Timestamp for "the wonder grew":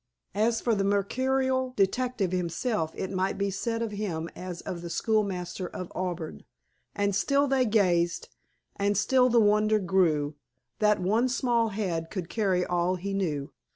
9.29-10.33